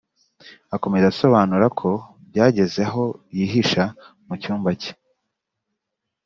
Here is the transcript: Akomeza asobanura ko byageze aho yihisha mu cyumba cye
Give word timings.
Akomeza 0.75 1.05
asobanura 1.09 1.67
ko 1.79 1.89
byageze 2.29 2.81
aho 2.87 3.03
yihisha 3.37 3.83
mu 4.25 4.33
cyumba 4.41 4.69
cye 4.81 4.91